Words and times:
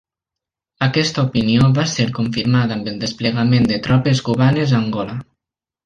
Aquesta 0.85 1.25
opinió 1.27 1.67
va 1.75 1.85
ser 1.93 2.07
confirmada 2.21 2.79
amb 2.79 2.91
el 2.95 2.99
desplegament 3.07 3.71
de 3.75 3.81
tropes 3.89 4.27
cubanes 4.31 4.75
a 4.77 4.81
Angola. 4.85 5.21